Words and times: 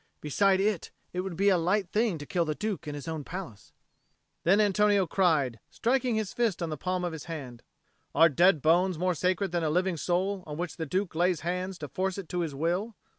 "Beside 0.19 0.59
it, 0.59 0.89
it 1.13 1.19
would 1.19 1.35
be 1.35 1.49
a 1.49 1.59
light 1.59 1.91
thing 1.91 2.17
to 2.17 2.25
kill 2.25 2.43
the 2.43 2.55
Duke 2.55 2.87
in 2.87 2.95
his 2.95 3.07
own 3.07 3.23
palace." 3.23 3.71
Then 4.43 4.59
Antonio 4.59 5.05
cried, 5.05 5.59
striking 5.69 6.15
his 6.15 6.33
fist 6.33 6.63
on 6.63 6.69
the 6.71 6.75
palm 6.75 7.03
of 7.05 7.13
his 7.13 7.25
hand, 7.25 7.61
"Are 8.15 8.27
dead 8.27 8.63
bones 8.63 8.97
more 8.97 9.13
sacred 9.13 9.51
than 9.51 9.61
that 9.61 9.69
living 9.69 9.97
soul 9.97 10.43
on 10.47 10.57
which 10.57 10.77
the 10.77 10.87
Duke 10.87 11.13
lays 11.13 11.41
hands 11.41 11.77
to 11.77 11.87
force 11.87 12.17
it 12.17 12.27
to 12.29 12.39
his 12.39 12.55
will?" 12.55 12.95